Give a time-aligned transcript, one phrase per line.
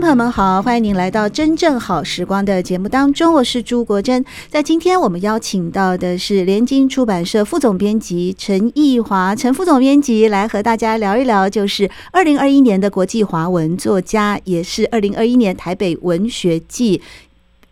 [0.00, 4.24] 朋友们好，欢迎您来到真正好时光的节目当中，我是朱国珍。
[4.48, 17.02] 在今天我们邀请到的是联经出版社副总编辑陈义华，陈副总编辑来和大家聊一聊，就是二零二一年的国际华文作家，也是二零二一年台北文学季。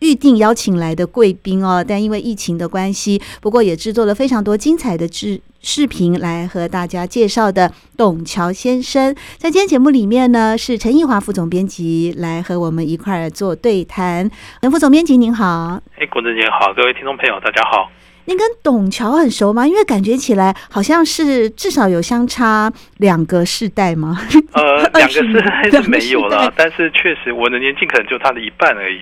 [0.00, 14.30] 预定邀请来的贵宾哦，但因为疫情的关系，不过也制作了非常多精彩的视视频来和大家介绍的董桥先生，在今天节目里面呢，是陈奕华副总编辑来和我们一块儿做对谈。
[14.62, 17.90] 陈副总编辑您好，哎，国珍姐好，各位听众朋友大家好。
[18.26, 19.66] 您跟董桥很熟吗？
[19.66, 24.20] 因为感觉起来好像是至少有相差两个世代吗？
[24.52, 28.98] 呃，两个世代是没有了， 但是确实我的年纪可能就他的一半而已。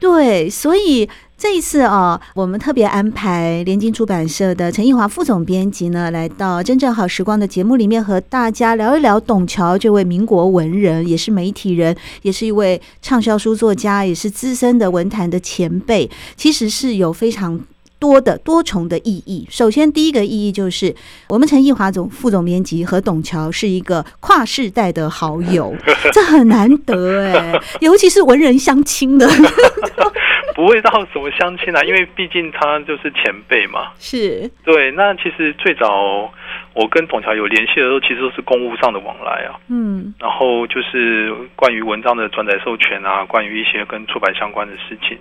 [0.00, 17.60] 对，所以这一次啊，我们特别安排联经出版社的陈奕华副总编辑呢，来到《真正好时光》的节目里面，和大家聊一聊董桥这位民国文人，也是媒体人，也是一位畅销书作家，也是资深的文坛的前辈，其实是有非常。
[17.98, 19.46] 多的多重的意义。
[19.50, 20.94] 首先，第一个意义就是，
[21.28, 25.74] 我们陈奕华总副总编辑和董桥是一个跨世代的好友，
[26.12, 29.26] 这很难得哎，尤其是文人相亲的，
[30.54, 33.92] 不会到什么相亲啊，因为毕竟他就是前辈嘛。
[33.98, 34.90] 是，对。
[34.92, 36.32] 那其实最早
[36.74, 39.54] 我跟董桥有联系的时候，其实都是公务上的往来啊。
[39.68, 40.12] 嗯。
[40.18, 45.16] 然后就是关于文章的转载授权啊，关于一些跟出版相关的事情。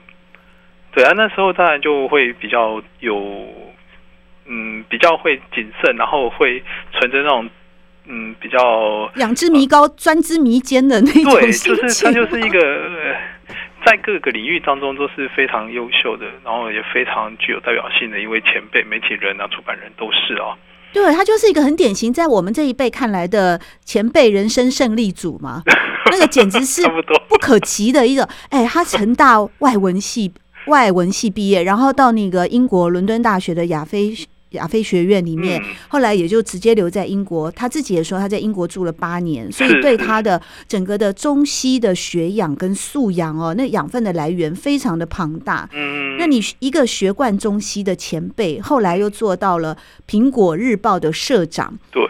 [0.98, 3.22] 对啊，那时候当然就会比较有，
[4.48, 7.48] 嗯，比较会谨慎，然后会存着那种，
[8.08, 11.34] 嗯，比较仰之弥高、专之弥坚的那种。
[11.34, 12.60] 对，就是他就是一个
[13.86, 20.58] 在各个领域当中都是非常优秀的，然后也非常具有代表性的一位前辈，媒体人啊、出版人都是啊。
[20.94, 25.62] 对，他就是一个很典型，在我们这一辈看来的前辈人生胜利组嘛，
[26.10, 26.82] 那个简直是
[27.30, 28.28] 不可及的一个。
[28.50, 30.34] 哎，他成大外文系。
[30.68, 34.16] 外文系毕业，然后到那个英国伦敦大学的亚非
[34.52, 37.52] 亚非学院里面，后来也就直接留在英国。
[37.52, 45.70] 他自己也说他在英国住了八年，所以对他的整个的中西的学养跟素养哦，那养分的来源非常的庞大。
[45.74, 49.78] 嗯，那你一个学贯中西的前辈，后来又做到了
[50.08, 51.78] 苹果日报的社长。
[51.92, 52.04] 对。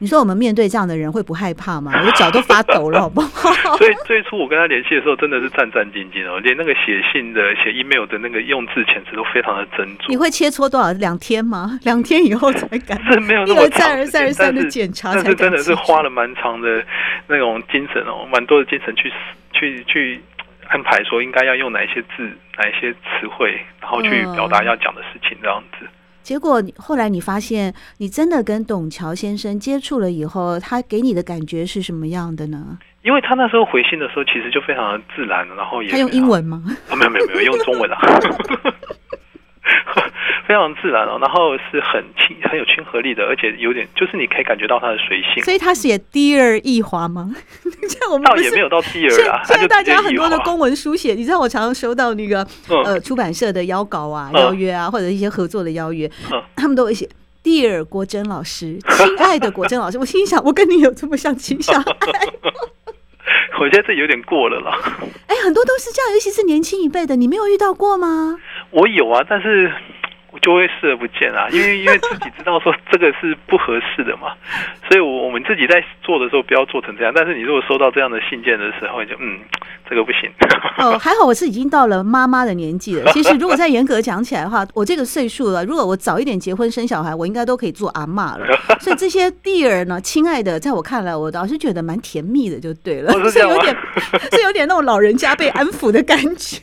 [0.00, 1.92] 你说我们面对这样的人会不害怕吗？
[1.98, 3.76] 我的脚都发抖了，好不好？
[3.78, 10.06] 所以最初我跟他联系的时候，真的是战战兢兢哦，连那个写信的、写 email 的那个用字遣词都非常的斟酌。
[10.08, 10.92] 你会切磋多少？
[10.92, 11.78] 两天吗？
[11.82, 12.96] 两天以后才敢？
[13.12, 16.84] 是没有那么长，一而再、而三、而三的检查，但是真的是花了蛮长的
[17.26, 19.12] 那种精神哦，蛮多的精神去
[19.52, 20.20] 去去
[20.68, 25.86] 安排，说应该要用哪一些字、哪一些词汇，然后去表达要讲的事情，这样子。
[26.28, 32.78] 结果后来你发现，你真的跟董桥先生接触了以后，他给你的感觉是什么样的呢？
[33.02, 36.62] 因为他那时候回信的时候，其实就非常的自然，然后也他用英文吗？
[36.90, 37.96] 啊，没有没有没有用中文啊。
[40.46, 45.42] 非常自然哦，然后是很亲、很有亲和力的，而且有点就是你可以感觉到他的随性。
[45.44, 47.34] 所以他写 Dear 奕华吗？
[48.10, 49.42] 我们倒也没有到 Dear 啊。
[49.44, 57.06] 现在大家很多的公文书写，你知道我常常收到那个、嗯、呃出版社的邀稿啊、邀约啊，或者一些合作的邀约，嗯、他们都会写
[57.44, 59.98] Dear 国珍老师，亲爱的国珍老师。
[60.00, 62.26] 我心想，我跟你有这么像亲相爱？
[63.60, 64.70] 我觉得这有点过了啦。
[65.26, 68.38] 哎，很多都是这样，尤其是年轻一辈的，你没有遇到过吗？
[68.70, 69.72] 我有啊，但是。
[70.30, 74.32] 我就会视而不见啊， 因为因为自己知道说这个是不合适的嘛，
[74.88, 77.12] 所以我我们自己在做的时候不要做成这样。
[77.14, 79.40] 但是你如果收到这样的信件的时候，就嗯，
[79.88, 80.30] 这个不行。
[80.78, 83.10] 哦， 还好我是已经到了妈妈的年纪了。
[83.12, 88.46] 其实如果再严格讲起来的话，我这个岁数了，如果我早一点结婚生小孩，我应该都可以做阿妈了。
[88.80, 93.12] 所以这些 dear 呢，亲爱的，在我看来，我倒是觉得蛮甜蜜的，就对了。
[93.30, 93.74] 是有点，
[94.32, 96.60] 是有点那种老人家被安抚的感觉。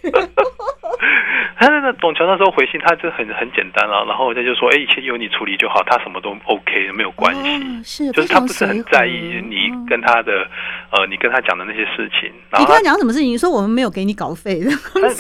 [2.26, 7.42] 他那时候回信，他就很很简单了，然后他就说：“哎，一切由你处理就好，他什么都 OK，没有关系。
[7.42, 10.44] 哦”是，就是他不是很在意你跟他的、
[10.92, 12.32] 嗯、呃，你跟他讲的那些事情。
[12.50, 13.28] 然后你跟他讲什么事情？
[13.30, 14.72] 你说我们没有给你稿费的，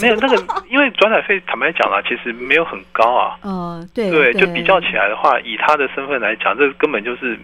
[0.02, 3.38] 没有那个，因为转载费坦白讲了，其实没有很高啊。
[3.44, 7.38] 哦，对对，就比较起来的话，以他的身份来讲，这根本就是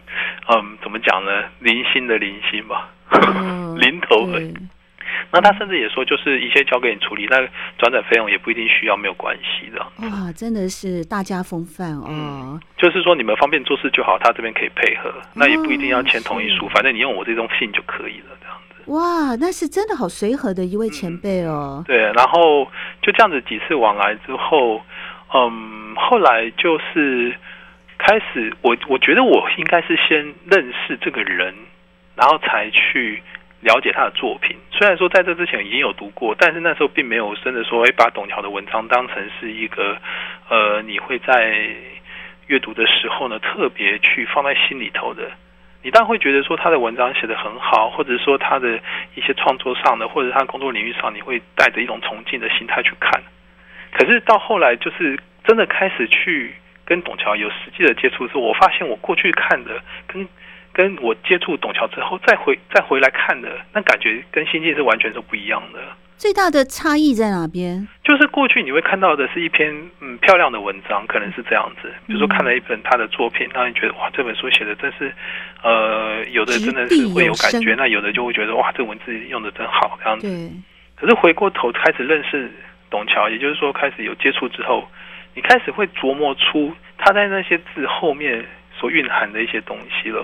[0.47, 1.43] 嗯，怎么讲呢？
[1.59, 4.53] 零星的零星吧，哦、 零头而已。
[5.31, 7.37] 那他甚至也说，就是一切交给你处理，那
[7.77, 9.79] 转载费用也不一定需要，没有关系的。
[10.07, 12.59] 哇，真的是大家风范哦、嗯。
[12.77, 18.91] 就是说你们方便做事就好，他这边可以配合，那也不一定要签同意书，反正你用我这封信就可以了，这样子。
[18.91, 21.83] 哇，那是真的好随和的一位前辈哦、嗯。
[21.85, 22.65] 对，然后
[23.01, 24.81] 就这样子几次往来之后，
[25.33, 27.33] 嗯，后来就是
[27.97, 31.53] 开始，我我觉得我应该是先认识这个人，
[32.15, 33.21] 然后才去。
[33.61, 39.95] 了解他的作品，虽然说在这之前已经有读过，但是那时候并没有真的说，哎，把董桥的文章当成是一个，
[40.49, 41.69] 呃，你会在
[42.47, 45.29] 阅读的时候呢，特别去放在心里头的。
[45.83, 48.79] 你当然会觉得说他的文章写得很好，或者说他的
[49.13, 53.21] 一些创作上的，或者他工作领域上，你会带着一种崇敬的心态去看。
[53.91, 60.27] 可是到后来，就是真的开始去跟董桥有实际的接触之后，我发现我过去看的跟。
[60.73, 65.79] 跟我接触董桥之后，再回再回来看的那感觉，跟心境是完全是不一样的。
[66.17, 67.87] 最大的差异在哪边？
[68.03, 71.91] 就是过去你会看到的是一篇嗯漂亮的文章，可能是这样子。
[72.05, 75.11] 比如说看了一本他的作品，让你觉得哇，这本书写的真是
[75.63, 80.27] 呃，有的真的是会有感觉，那有的就会觉得哇，这文字用的真好这样子。
[80.27, 80.51] 对。
[80.95, 82.51] 可是回过头开始认识
[82.91, 84.87] 董桥，也就是说开始有接触之后，
[85.33, 88.45] 你开始会琢磨出他在那些字后面
[88.79, 90.23] 所蕴含的一些东西了。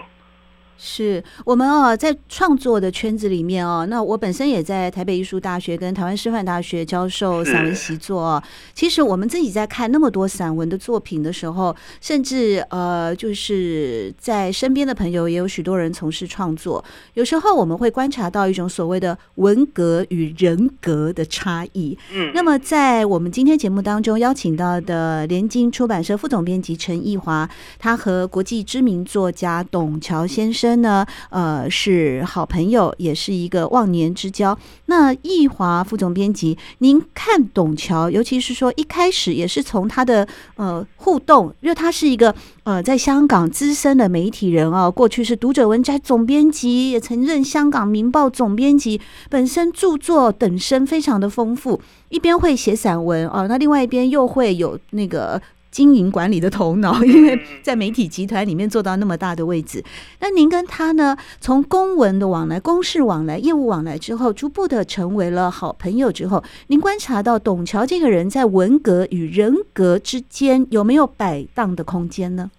[0.78, 8.44] 是我们哦，在创作的圈子里面哦，那我本身也在台北艺术大学跟台湾师范大学教授散文习作哦。
[8.76, 16.84] 其实我们自己在看那么多散文的作品的时候，甚至呃，就是在身边的朋友也有许多人从事创作。
[17.16, 21.98] 有时候我们会观察到一种所谓的文格与人格的差异。
[22.14, 30.67] 嗯，那么在我们今天节目当中邀请到的联经出版社副总编辑陈奕华，他和国际知名作家董桥先生。
[30.76, 34.58] 呢，呃，是好朋友，也是一个忘年之交。
[34.88, 42.34] 那易华副总编辑，您看董桥，尤其是说一开始也是从他的呃互动，因为他是一个
[42.64, 49.00] 呃在香港资深的媒体人啊，过去是读者文摘总编辑，也曾任香港明报总编辑，
[49.30, 55.42] 本身著作等身非常的丰富，一边会写散文啊，那另外一边又会有那个。
[55.78, 59.84] 经营管理的头脑，因为在媒体集团里面做到那么大的位置。
[60.20, 72.50] 那您跟他呢，从公文的往来、公事往来、业务往来之后，逐步的成为了好朋友之后，您观察到董桥这个人在文革与人格之间有没有摆荡的空间呢？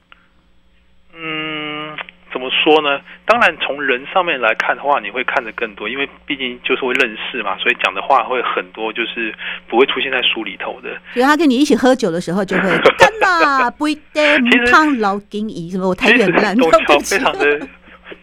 [1.12, 1.98] 嗯。
[2.30, 3.00] 怎么说呢？
[3.24, 9.34] 当然，从人上面来看的话，你会看得更多，因为毕竟就是会认识嘛，所以讲的话会很多，就是
[9.66, 10.90] 不会出现在书里头的。
[11.14, 14.22] 所以他跟你一起喝酒的时候，就会 干嘛不一定
[14.70, 16.54] 汤老金姨什么，我太远了。
[16.54, 17.58] 董桥非常的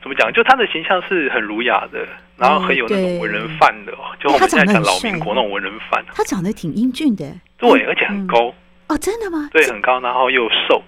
[0.01, 0.32] 怎么讲？
[0.34, 2.06] 就他的形象是很儒雅的，
[2.38, 6.03] 然后很有那种文人范的，就我们现在讲老民国那种文人范。
[6.13, 7.25] 他长得挺英俊的，
[7.58, 8.53] 对，而且很高。
[8.88, 9.50] 哦，真的吗？
[9.51, 10.84] 对，很高，然后又瘦。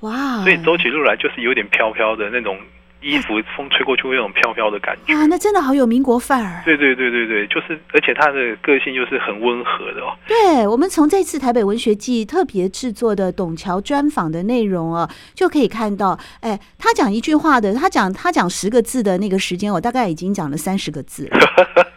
[0.00, 0.42] 哇！
[0.42, 2.58] 所以走起路来就是有点飘飘的那种
[3.02, 5.14] 衣服，风吹过去会有种飘飘的感觉。
[5.14, 6.62] 啊，那真的好有民国范儿。
[6.64, 10.16] 对对对对对，就是，而且他的个性又是很温和的哦。
[10.26, 21.38] 对，我们从这次台北文学季特别制作的董桥专访的内容啊，就可以看到，哎，他讲一句话的，他讲他讲十个字的那个时间，我大概已经讲了三十个字了。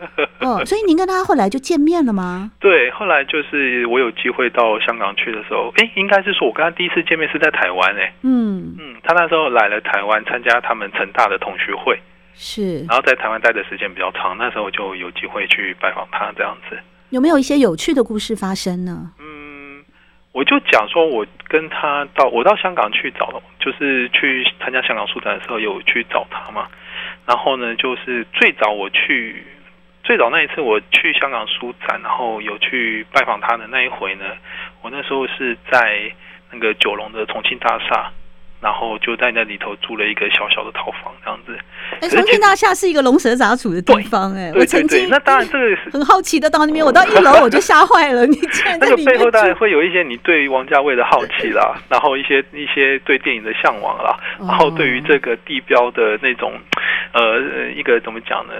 [0.43, 2.51] 哦，所以您跟他后来就见面了吗？
[2.59, 11.97] 对，后来就是我有机会到香港去的时候，哎，应该是说我跟他第一次见面是在台湾，哎，嗯嗯，他那时候来了台湾参加他们成大的同学会，
[12.35, 16.77] 是，然后在台湾待的时间比较长，那时候就有机会去拜访他这样子。
[17.09, 19.11] 有没有一些有趣的故事发生呢？
[19.19, 19.83] 嗯，
[20.31, 26.67] 我就讲说我跟他到我到香港去找，就是去参加香港书展的时候有去找他嘛，
[27.25, 29.43] 然后呢，就是最早我去。
[30.03, 34.25] 最早那一次我去香港书展，然后有去拜访他的那一回呢，
[34.81, 36.11] 我那时候是在
[36.51, 38.11] 那个九龙的重庆大厦，
[38.59, 41.57] 然后就在那里头租了一个小小的套房这样子。
[42.01, 48.25] 哎，重庆大厦是一个龙蛇杂处的地方，哎，我曾经那当然这个很好奇的到那边，我到一楼我就吓坏了。
[48.27, 56.59] 你在 那个背后当然会有一些你对王家卫的好奇啦，然后一些一些对电影的向往啦，然后对于这个地标的那种
[57.13, 58.53] 呃一个怎么讲呢？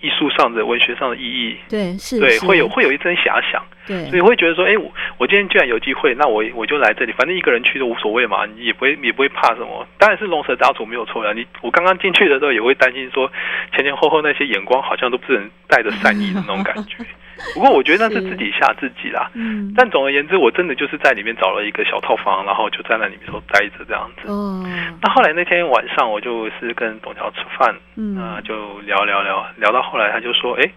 [0.00, 3.62] 艺术上的、文学上的意义，对，是，对，是会有会有一阵遐想。
[3.90, 9.84] 对，所以会觉得说，哎，我我今天既然有机会，那我我就来这里，反正一个人去都无所谓嘛，你也不会也不会怕什么。
[9.98, 13.28] 当然是龙蛇杂处没有错的，你我刚刚进去的时候也会担心说，
[13.74, 16.98] 前前后后那些眼光好像都不是很带着善意的那种感觉。
[17.54, 19.30] 不过我觉得那是自己吓自己啦。
[19.34, 19.72] 嗯。
[19.74, 24.28] 但总而言之，我真的就是在里面找了一个小套房，然后就在那里面头待着这样子。
[24.28, 24.98] 嗯。
[25.02, 30.70] 那后来那天晚上，我就是跟董桥吃饭，嗯，呃、就聊聊聊聊到后来，他就说，哎，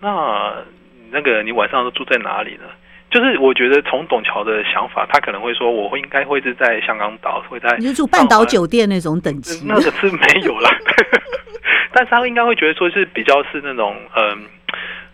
[0.00, 0.52] 那
[1.10, 2.64] 那个你晚上都住在哪里呢？
[3.10, 10.68] 就是我觉得从董桥的想法，他可能会说，我会应该会是在香港岛，会在你就住半岛酒店那种等级，那个是没有了。
[11.92, 14.24] 但是他应该会觉得说是比较是那种嗯。
[14.26, 14.46] 呃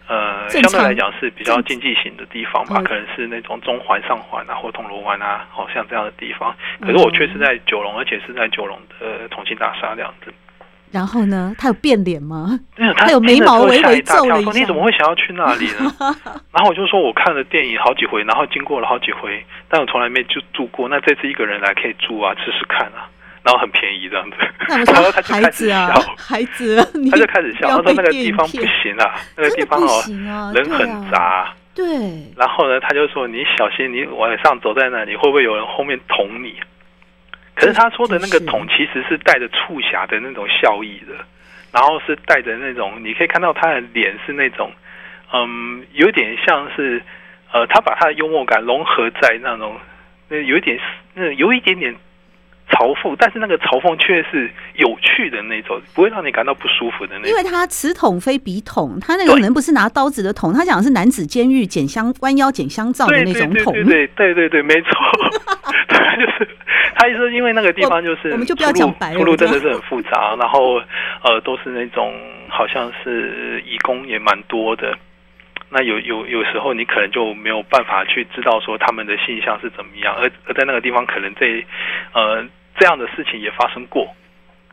[0.09, 6.55] 呃，相对来讲是比较经济型的地方吧，可能是那种中环、上环啊，或铜锣湾啊，好像这样的地方。
[6.81, 10.35] 可是我却是在九龙，而且是在九龙的同庆大厦这样子。
[10.93, 12.61] 然后呢，他有变脸吗？
[12.77, 14.53] 他，他有眉毛微微皱了一下。
[14.53, 15.93] 你怎么会想要去那里呢？
[16.53, 20.89] 然后我就说，我看了电影好几回，然后经过了好几回，但我从来没就住过。
[20.89, 23.09] 那这次一个人来可以住啊，试试看啊。
[23.43, 24.37] 然后很便宜这样子，
[24.69, 26.77] 然后 他就开始笑，孩子，
[27.11, 31.53] 他就开始笑，他说那个地方不行啊，那个地方哦，人很杂。
[31.75, 31.85] 对。
[32.37, 36.55] 然后呢，他就说你小心，你晚上走在那里会不会有人后面捅你？
[37.55, 41.15] 可是他说的那个桶其实是带着促狭的那种笑意的，
[41.73, 44.73] 然后是带着那种你可以看到他的脸是那种，
[45.33, 47.03] 嗯，有点像是
[47.53, 49.79] 呃，他把他的幽默感融合在那种
[50.29, 50.79] 那有一点
[51.15, 51.95] 那有一点点。
[52.73, 57.31] 嘲讽，但是那个嘲讽却是有趣的那种，不会让你感到不舒服的那种。
[57.31, 63.73] 因为他此桶非彼桶，他那个人不是拿刀子的桶，他讲的是男子监狱剪香弯腰剪香皂的那种桶。
[63.75, 64.91] 对对对对对，没错。
[65.89, 66.49] 他就是
[66.95, 70.81] 他意思，因为那个地方就是我们就不要讲白了，出路真的是很复杂，然后
[71.23, 72.15] 呃都是那种
[72.49, 74.97] 好像是义工也蛮多的。
[75.75, 81.65] 那有有有时候你可能就没有办法去知道说他们的性向是怎么样，而而在那个地方可能这
[82.13, 82.45] 呃
[82.83, 84.05] 这样的事情也发生过，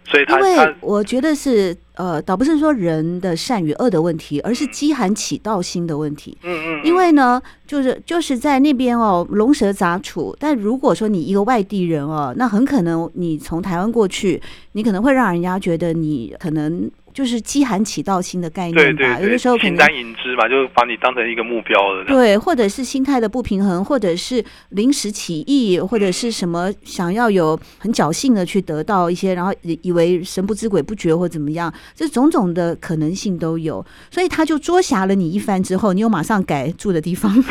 [0.04, 6.36] 所以他因为我觉得是呃倒不是说人的善与恶的问题，而是饥寒起盗心的问题。
[6.42, 10.36] 嗯嗯，因为呢，就是就是在那边哦，龙蛇杂处。
[10.40, 16.90] 但如果说你一个外地人哦，那很可能你从台湾过去，你可能会让人家觉得你可能。
[17.20, 22.06] 就是饥寒起盗心的概念吧，对对对，有的时候可能形单影只吧，就把你当成一个目标了。
[22.06, 33.86] 对，或者是心态的不平衡，或者是临时起意，或者是什么想要有很侥幸的去得到一些，然后以以为神不知鬼不觉或怎么样，这种种的可能性都有。
[34.10, 37.30] 所以他就捉狭了你一番之后，你又马上改住的地方。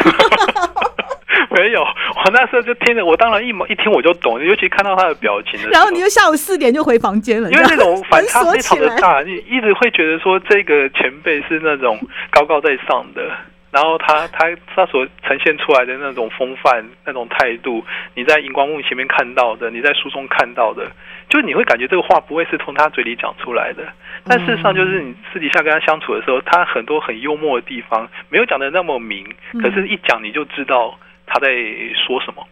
[1.69, 1.83] 没有，
[2.25, 5.69] 我那时候就听着，我当然一毛一听我就懂，尤其看到他的表情的。
[5.69, 13.31] 然后你就下午四点就回房间了，因为那种反差 非常的大，你一直会觉得说这个前辈是那种高高在上的，
[13.71, 17.85] 然后他他他所呈现出来的那种风范、那种态度，
[18.15, 20.91] 你在荧光幕前面看到的，你在书中看到的，
[21.29, 23.83] 就你会感觉这个话不会是从他嘴里讲出来的。
[24.25, 29.27] 但事实上，就是你私底下跟他相处的时候，他很多很幽默的地方没有讲的那么明，
[29.63, 30.99] 可是一讲你就知道。
[31.29, 31.49] 他在
[31.95, 32.47] 说什么？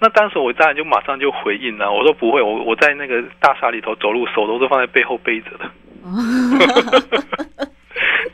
[0.00, 5.70] 那当时我当然就马上就回应了，我说不会，我我在那个大厦里头走路，手都是放在背后背着的。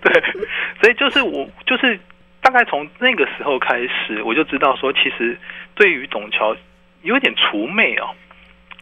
[0.02, 0.22] 对，
[0.80, 1.98] 所以就是我就是
[2.40, 5.36] 大概从那个时候开始，我就知道说，其实
[5.74, 6.56] 对于董桥
[7.02, 8.14] 有点除魅哦，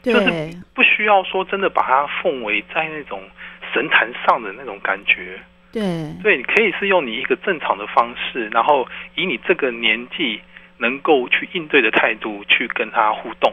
[0.03, 0.31] 就是
[0.75, 3.23] 不需要说真的把它奉为在那种
[3.73, 5.39] 神坛上的那种感觉。
[5.73, 5.83] 对，
[6.23, 10.41] 对，你可以是用你一个正常的方式，然后以你这个年纪。
[10.81, 13.53] 能够去应对的态度去跟他互动，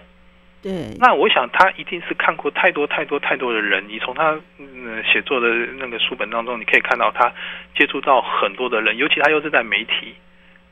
[0.63, 0.71] 对。
[0.97, 3.83] 那我想他一定是看过太多太多太多的人。
[3.87, 7.31] 你从他嗯写作的那个书本当中，你可以看到他
[7.75, 10.15] 接触到很多的人，尤其他又是在媒体，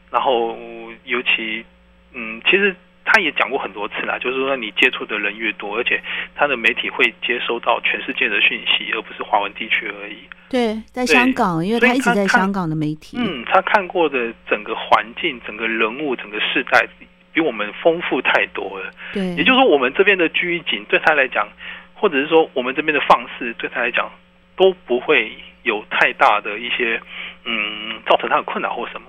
[0.09, 0.57] 然后
[1.03, 1.65] 尤其
[2.13, 2.75] 嗯，其实。
[3.05, 6.01] 他也讲过很多次啦，就是说你接触的人越多，而且
[6.35, 10.17] 他的媒体会接收到全世界的讯息，而不是华文地区而已。
[10.49, 13.17] 对，在香港，因为他一直在香港的媒体。
[13.19, 16.85] 嗯，他看过的整个环境、整个人物、整个世代，
[17.31, 18.91] 比我们丰富太多了。
[19.13, 21.47] 对，也就是说，我们这边的拘谨对他来讲，
[21.93, 24.09] 或者是说我们这边的放肆对他来讲，
[24.55, 25.31] 都不会
[25.63, 26.99] 有太大的一些
[27.43, 29.07] 嗯，造成他的困扰或什么。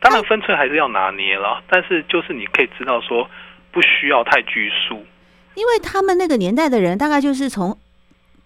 [0.00, 3.28] 当然分寸还是要拿捏了，但是就是你可以知道说，
[3.72, 5.04] 不需要太拘束，
[5.54, 7.76] 因为他们那个年代的人大概就是从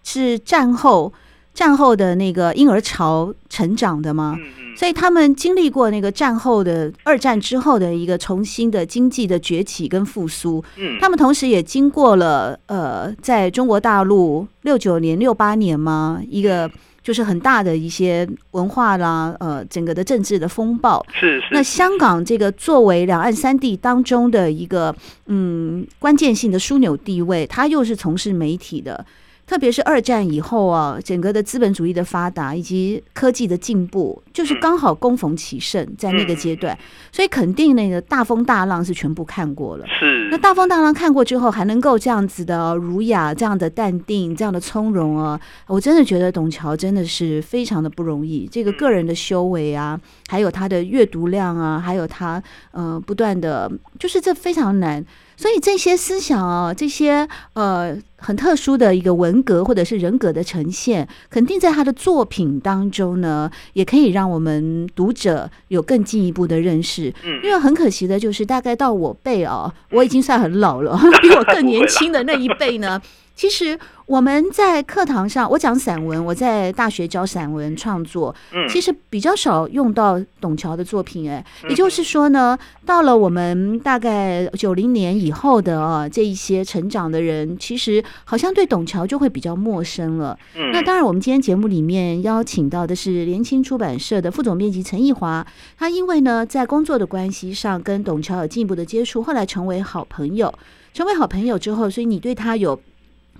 [0.03, 1.13] 是战后
[1.53, 16.69] 战后的那个婴儿潮成长的嘛，嗯嗯，所以他们经历过那个战后的二战之后的一个重新的经济的崛起跟复苏，嗯，他们同时也经过了呃，在中国大陆六九年六八年嘛一个。
[17.03, 21.05] 就是很大的一些文化啦，呃，整个的政治的风暴。
[21.13, 21.47] 是是。
[21.51, 24.95] 那香港这个作为两岸三地当中的一个
[25.27, 29.05] 嗯关键性的枢纽地位，它又是从事媒体的。
[29.53, 36.75] 特别是二战以后啊，整个的资本主义的发达以及科技的进步，就是刚好攻逢其盛，在那个阶段，
[37.11, 39.85] 所以肯定那个大风大浪是全部看过了。
[39.99, 40.27] 是。
[40.31, 48.49] 那大风大浪看过之后，还能够这样子的儒雅、这样的淡定、这样的从容啊，我真的觉得董桥真的是非常的不容易。
[48.51, 52.41] 这个个人的修为啊，还有他的阅读量啊，还有他
[52.71, 55.05] 呃不断的，就是这非常难。
[55.35, 67.13] 所以这些思想啊，这些呃很特殊的一个文格或者是人格的呈现，肯定在他的作品当中呢，也可以让我们读者有更进一步的认识。
[67.25, 73.01] 嗯，因为很可惜的就是，大概到我辈哦，我已经算很老了， 比我更年轻的那一辈呢。
[73.35, 78.33] 其实我们在课堂上，我讲散文，我在大学教散文创作，
[78.69, 81.29] 其实比较少用到董桥的作品。
[81.29, 90.37] 哎，也就是说呢，到了我们大概九零年以后的啊，这一些成长的人，其实好像对董桥就会比较陌生了。
[90.71, 95.45] 那当然，我们今天节目里面邀请到的是联青出版社的副总编辑陈奕华，
[95.77, 100.53] 他因为呢在工作的关系上跟董桥有进一步的接触，后来成为好朋友。
[100.93, 102.79] 成为好朋友之后，所以你对他有。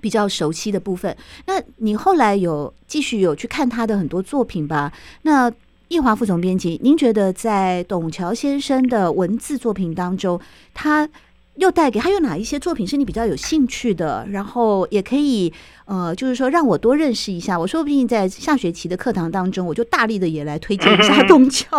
[0.04, 4.92] 比较熟悉的部分，那你后来有继续有去看他的很多作品吧？
[5.22, 5.50] 那
[5.88, 10.38] 叶华副总编辑，您觉得在董桥先生的文字作品当中，
[10.74, 11.08] 他
[11.56, 14.26] 又带给他有哪一些作品是你比较有兴趣的？
[14.32, 15.52] 然后也可以
[15.86, 17.58] 呃，就是说让我多认识一下。
[17.58, 21.78] 我说不定在下学期的课堂当中，我就大力的也来推荐一下董桥，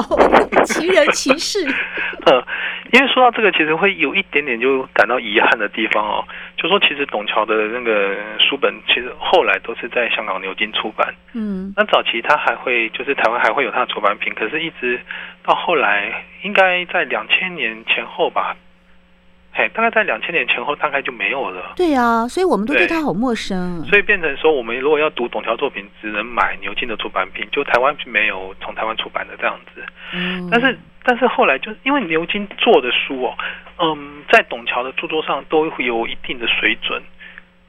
[0.66, 1.66] 奇人奇事。
[2.94, 6.24] 因为说到这个，其实会有一点点就感到遗憾的地方哦。
[6.56, 11.14] 就说其实董桥的那个书本，其实后来都是在香港牛津出版。
[11.34, 15.02] 嗯，那早期他还会，就是台湾还会有他的出版品，可是一直
[15.44, 18.56] 到后来，应该在两千年前后吧。
[19.58, 21.72] 嘿，大概在两千年前后，大概就没有了。
[21.78, 23.82] 对啊，所以我们都对他好陌生。
[23.86, 29.82] 所以变成说，我们如果要读董桥作品，只能买牛津的出版品，就台湾没有从台湾出版的这样子。
[30.14, 33.34] 嗯，但是但是后来就因为牛津做的书哦，
[33.80, 37.02] 嗯，在董桥的著作上都会有一定的水准。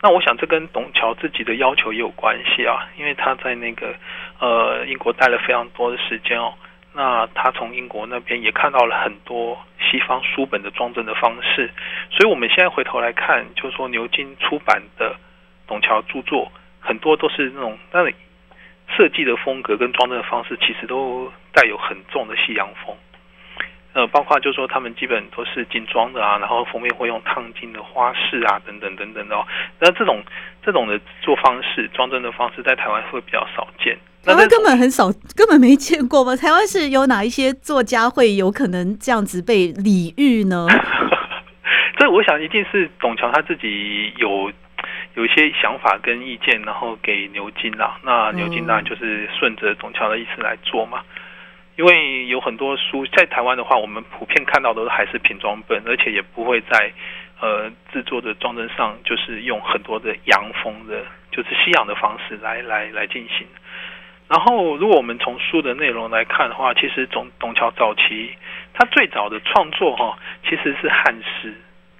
[0.03, 3.95] 那我想这跟董桥自己的要求也有关系啊，因为他在那个
[4.41, 6.53] 呃英国待了非常多的时间哦。
[6.97, 11.71] 那他从英国那边也看到了很多西方书本的装帧的方式，
[12.11, 15.15] 所以我们现在回头来看，就是说牛津出版的
[15.67, 18.03] 董桥著作，很多都是那种那
[18.97, 22.97] 设计的风格跟装帧的方式，其实都带有很重的西洋风。
[23.93, 29.47] 呃，包括就是说他们基本都是精装的啊，然后封面会用烫金的花饰啊，等等等等的哦。
[29.81, 30.23] 那这种
[30.63, 33.99] 这种的做方式、装帧的方式，在台湾会比较少见。
[34.27, 36.35] 台湾根本很少，根本没见过吗？
[36.35, 40.67] 台湾是有哪一些作家会有可能这样子被礼遇呢？
[41.97, 44.51] 这我想一定是董桥他自己有
[45.15, 47.99] 有一些想法跟意见，然后给牛津啦。
[48.03, 51.05] 那牛津当然就是顺着董桥的意思来做嘛。
[51.05, 51.23] 嗯、
[51.77, 56.93] 因为有很多书在台湾的话，我们普遍看到的都还是平装本，而且也不会在
[57.41, 63.47] 呃制作的装帧上，就是用很多的洋风的，就是西洋的方式来来来进行。
[64.29, 68.35] 然后，如果我们从书的内容来看的话，其实董董桥早期
[68.75, 71.55] 他最早的创作哈，其实是汉诗。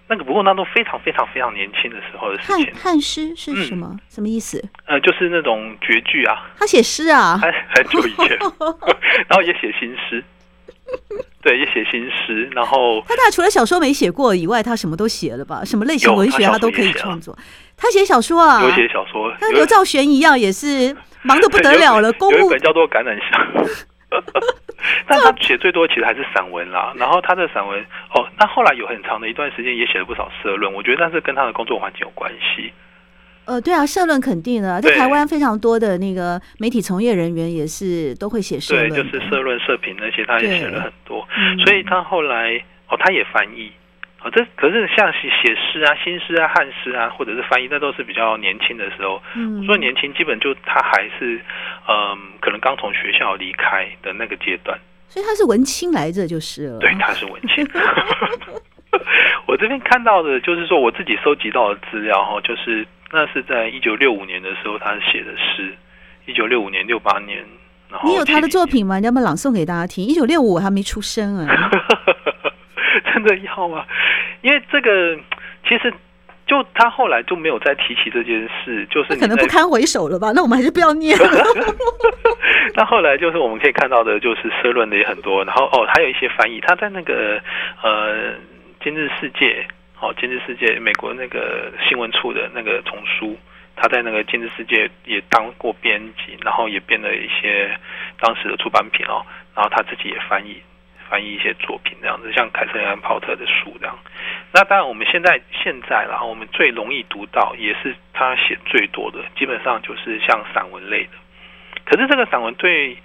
[0.09, 2.67] 那个不过那都非常非常非常年轻的时候的事情。
[2.67, 3.89] 汉汉诗是什么？
[3.93, 4.63] 嗯、什么意思？
[4.87, 6.47] 呃，就是那种绝句啊。
[6.59, 7.37] 他写诗啊？
[7.39, 8.39] 很很久以前，
[9.29, 10.23] 然后也写新诗。
[11.43, 12.49] 对，也写新诗。
[12.53, 15.63] 然后他大概除了小说没写过以外，他什么都写了吧？
[15.65, 17.37] 什么类型文学他都可以创作。
[17.77, 18.63] 他写小说啊？
[18.63, 20.97] 有写小说，跟刘兆玄一样，也是。
[21.23, 23.65] 忙得不得 了了，公务本叫做《橄榄巷》，
[25.09, 26.93] 但他写最多其实还是散文啦。
[26.95, 30.73] 然后他的散文哦，那后来有很长的一段时间也写了不少社论。
[30.73, 32.73] 我觉得那是跟他的工作环境有关系。
[33.47, 41.27] 呃，对啊，社论肯定的，在台湾非常多的那个媒体从业人员也是都会写社论，对，就是社论、社评那些，他也写了很多。
[41.65, 43.73] 所以他后来哦，他也翻译。
[44.35, 49.23] 这可是像写写诗啊、新诗啊、汉诗啊，或者是翻译，那都是比较年轻的时候。
[49.37, 51.41] 嗯，说年轻，基本就他还是
[51.87, 54.77] 嗯，可能刚从学校离开的那个阶段。
[55.07, 56.81] 所以他是文青来着，就是了。
[56.81, 57.65] 对，他是文青。
[59.47, 65.75] 我这边看到的就是说，我自己收集到的资料哈，就是那是在一九六五年的时候，他写的诗。
[66.27, 67.39] 一九六五年、六八年，
[67.89, 68.99] 然后你有他的作品吗？
[68.99, 70.05] 你要不要朗诵给大家听？
[70.05, 71.71] 一九六五我还没出生啊。
[73.15, 73.87] 真的要吗？
[74.43, 75.17] 因为这个
[75.69, 75.95] 其实
[76.49, 80.33] 就他后来就没有再提起这件事，就是可能不堪回首了吧？
[80.35, 81.45] 那我们还是不要念了。
[82.75, 87.41] 那后来就是我们可以看到的，就是社论的也很多，然后哦，还有一些翻译，他在那个
[87.85, 88.33] 呃
[88.83, 89.65] 《今日世界》
[90.07, 93.37] 哦，《今日世界》美国那个新闻处的那个丛书，
[93.75, 97.77] 他在那个《今日世界》也当过编辑，然后也编了一些
[98.21, 100.63] 当时的出版品哦，然后他自己也翻译。
[101.09, 103.97] 翻译一些作品这样子，像凯瑟琳·安·泡特的书这样。
[104.53, 111.11] 那当然，我们现在现在，然后我们最容易读到，也是他写最多的，基本上就是像散文类的。
[111.85, 112.97] 可是这个散文对，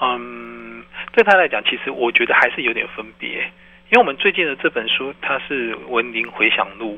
[0.00, 3.52] 嗯，对他来讲，其实我觉得还是有点分别，
[3.90, 6.94] 因为我们最近的这本书，它是《文林回想录》。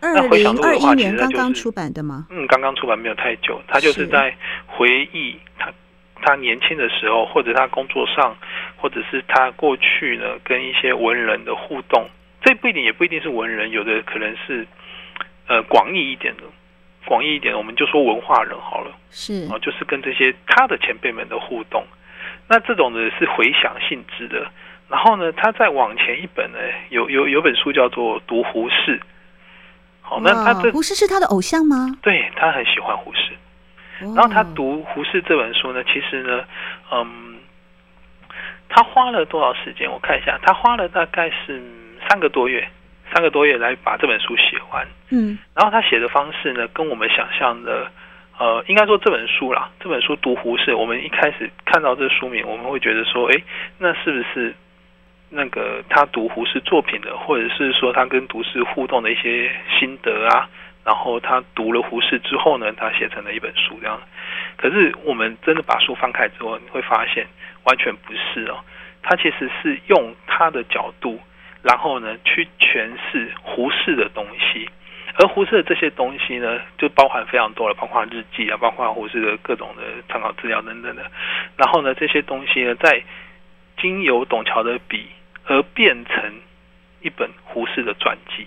[0.00, 2.26] 那回想录的话，其实它就是刚刚出版的吗？
[2.30, 4.34] 嗯，刚刚出版没有太久，他就是在
[4.66, 5.72] 回忆他。
[6.22, 8.36] 他年轻的时候，或者他工作上，
[8.76, 12.08] 或者是他过去呢，跟一些文人的互动，
[12.42, 14.66] 这不一定，也不一定是文人，有的可能是
[15.46, 16.42] 呃广义一点的，
[17.04, 21.84] 广义一点的，我们就说文化人好了，是啊，就是跟这些他的前辈们的互动。
[22.48, 24.50] 那这种的是回想性质的。
[24.88, 26.58] 然后呢，他再往前一本呢，
[26.90, 28.98] 有有有本书叫做《读胡适》。
[30.00, 31.98] 好，那他这胡适是他的偶像吗？
[32.02, 33.32] 对，他很喜欢胡适。
[34.14, 36.44] 然后他读胡适这本书呢，其实呢，
[36.92, 37.38] 嗯，
[38.68, 39.90] 他花了多少时间？
[39.90, 41.60] 我看一下，他花了大概是
[42.08, 42.68] 三个多月，
[43.12, 44.86] 三个多月来把这本书写完。
[45.08, 47.90] 嗯，然后他写的方式呢，跟我们想象的，
[48.38, 53.42] 呃，应该说这本书啦，这本书读胡适，我们一开始看到这书名，我们会觉得说，哎，
[53.78, 54.54] 那是不是
[55.28, 60.48] 那个他读胡适作品的，或者是说他跟胡适互动的一些心得啊？
[60.84, 64.00] 然后他读了胡适之后呢，他写成了一本书这样。
[64.56, 67.26] 可是我们真的把书翻开之后，你会发现
[67.64, 68.58] 完全不是哦。
[69.02, 71.20] 他其实是用他的角度，
[71.62, 74.68] 然后呢去诠释胡适的东西。
[75.18, 81.02] 而胡适的这些东西呢，就包含非常多了，包括日记啊，包括胡适的各种的参考资料等等的。
[81.56, 83.02] 然后呢，这些东西呢，在
[83.80, 85.06] 经由董桥的笔
[85.46, 86.32] 而变成
[87.00, 88.46] 一本胡适的传记。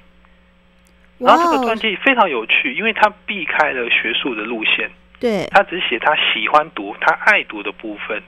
[1.17, 8.21] 然后这个传记非常有趣，因为他避开了学术的路线，对，他只写他喜欢读、他爱读的部分。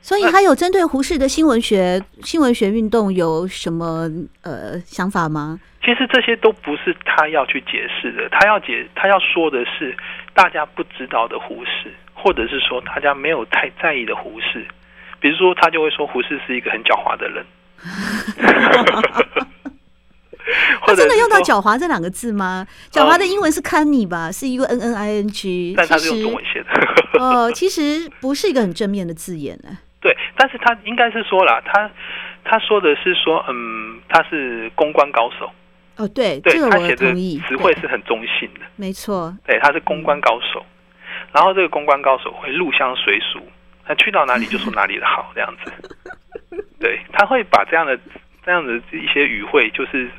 [0.00, 4.08] 所以，他有针对胡适的新文学、新文学运动有什么
[4.42, 5.60] 呃想法吗？
[5.84, 9.96] 其实这些都不是他要去解释的，他要解，他要说的是
[10.34, 14.66] 大家不知道的胡适，或者是说大家没有太在意的胡适。
[15.20, 17.44] 比如说，他就会说胡适是一个很狡猾的人。
[20.84, 25.72] 他真的用到“狡猾”这两个字吗？“狡猾”的英文是 “cunning” 吧，是一个 “n n i n g”。
[25.76, 26.68] 但他是用中文写的。
[27.18, 29.78] 哦， 其实不是一个很正面的字眼呢。
[30.02, 31.90] 对，但是他应该是说了，他
[32.44, 35.50] 他说的是说，嗯，他是公关高手。
[35.96, 37.40] 哦，对，对，这个我同意。
[37.48, 39.34] 词汇是很中性的，没错。
[39.46, 40.64] 对，他是公关高手。
[41.32, 43.40] 然后这个公关高手会入乡随俗，
[43.84, 45.72] 他去到哪里就说哪里的好，这样子。
[46.80, 47.98] 对，他会把这样的。
[48.44, 50.10] 这样的一些语汇就是，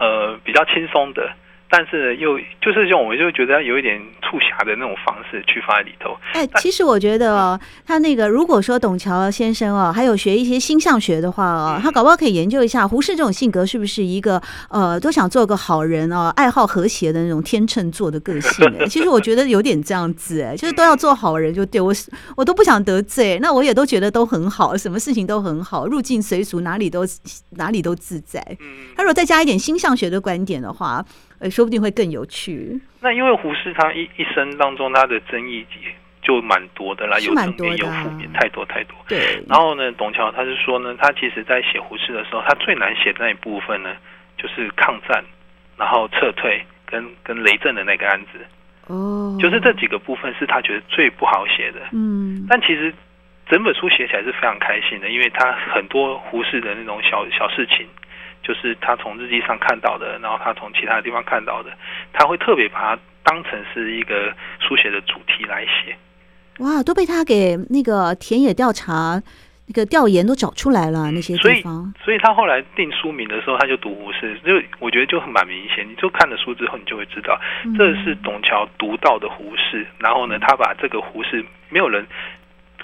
[0.00, 1.30] 呃，比较轻松的。
[1.68, 6.16] 但是又就是像我们就觉得有一点促狭的那种方式去放在里头。
[6.32, 18.64] 哎，其实我觉得哦，他那个如果说董桥先生哦，还有学一些星象学的话哦，他搞不好可以研究一下胡适这种性格是不是一个呃都想做个好人哦，爱好和谐的那种天秤座的个性。
[18.78, 21.92] 哎， 其实我觉得有点这样子哎，就是都要做好人就对我
[22.36, 27.04] 我都不想得罪，那我也都觉得都很好，什么事情都很好，入境随俗，哪里都
[27.50, 28.40] 哪里都自在。
[28.96, 31.04] 他如果再加一点星象学的观点的话。
[31.38, 32.80] 呃，说不定会更有趣。
[33.00, 35.64] 那因为胡适他一一生当中他的争议
[36.22, 38.96] 就蛮多的啦，有正面有负面，太多太多。
[39.06, 39.42] 对。
[39.48, 43.94] 然后呢，董桥他是说呢，他其实在写胡适的时候，他最难写的那一部分呢，
[44.36, 45.22] 就是抗战，
[45.76, 48.40] 然后撤退跟跟雷震的那个案子。
[48.86, 49.36] 哦。
[49.40, 51.80] 就是这几个部分是他觉得最不好写的。
[51.92, 52.44] 嗯。
[52.48, 52.92] 但其实
[53.48, 57.86] 整本书写起来是非常开心的，因为他很多胡适的那种小小事情。
[58.46, 61.70] 就是他从日记上看到的，然后他从其他地方看到的，
[62.12, 65.96] 他会特别把它当成是一个书写的主题来写。
[66.58, 69.20] 哇，都被他给那个田野调查、
[69.66, 71.92] 那个调研都找出来了那些地方。
[72.04, 75.84] 所以，所以他后来定书名的时候，他就读胡适，就我觉得就很蛮明显。
[75.86, 77.38] 你就看了书之后，你就会知道，
[77.76, 79.84] 这是董桥读到的胡适。
[79.98, 82.06] 然后呢，他把这个胡适没有人。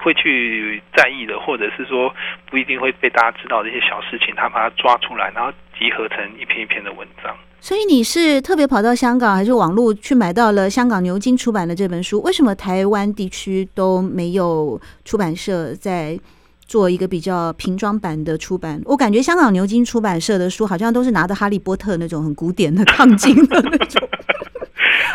[0.02, 2.12] 会去在意的，或者是说
[2.50, 7.34] 不一定会被大家知道的一些小事情，他把它抓出来，然后集合成一篇一篇的文章。
[7.60, 12.20] 所以你是特别跑到香港，还是网络去买到了香港牛津出版的这本书？
[12.22, 16.18] 为什么台湾地区都没有出版社在
[16.66, 18.82] 做一个比较平装版的出版。
[18.84, 24.08] 我感觉香港牛津出版社的书好像都是拿着哈利波特那种很古典的烫金的那种。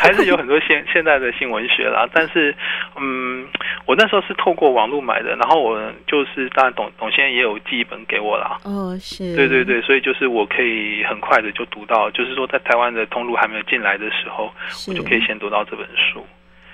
[0.00, 2.54] 还是有很多现现代的新文学啦，但是，
[2.98, 3.46] 嗯，
[3.88, 8.60] 我那时候是透过网络买的，然后我就是当然董董先生也有寄一本给我啦。
[8.64, 14.50] 哦，是，对对对，所以就是我可以很快的就读到，就是说在台湾的通路还没有进来的时候，
[14.88, 16.22] 我就可以先读到这本书。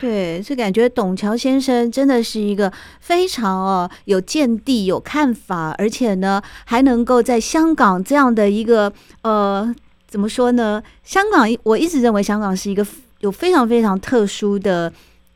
[0.00, 9.72] 对，是感觉董桥先生真的是一个非常哦有见地、有看法，而且呢还能够在香港这样的一个呃
[10.08, 10.82] 怎么说呢？
[11.04, 12.84] 香港我一直认为香港是一个。
[13.20, 14.92] 有非常非常特殊的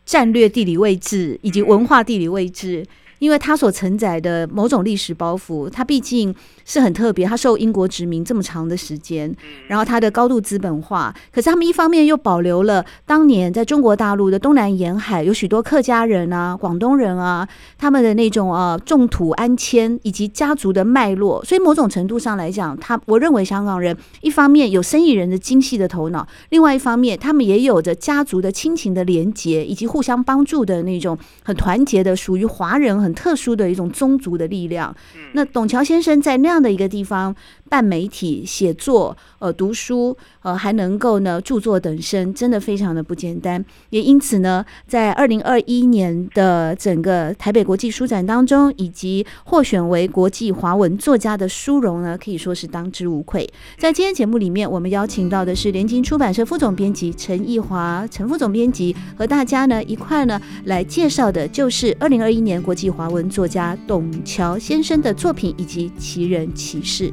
[0.09, 2.83] 战略地理位置以及文化地理位置。
[3.19, 9.35] 因为它所承载的某种历史包袱，它毕竟是很特别，它受英国殖民这么长的时间，
[9.67, 34.95] 然后它的高度资本化，可是他们一方面又保留了当年在中国大陆的东南沿海有许多客家人啊、广东人啊，他们的那种啊种土安迁以及家族的脉络，所以某种程度上来讲，他我认为香港人一方面有生意人的精细的头脑，另外一方面他们也有着家族的亲情的连结以及互相帮助的那种很团结的属于华人很特殊的一种宗族的力量。
[35.33, 37.35] 那董桥先生在那样的一个地方
[37.69, 43.65] 办媒体、写作、呃读书，呃还能够呢著作等身，真的非常的不简单。
[43.91, 53.49] 也因此呢，在二零二一年的整个台北国际书展当中，以及获选为国际华文作家的殊荣呢，可以说是当之无愧。
[53.77, 67.13] 在今天节目里面，我们邀请到的是联经出版社副总编辑陈奕华，陈副总编辑和大家呢一块呢来介绍的，就是二零二一年国际华文作家董桥先生的作品以及奇人奇事。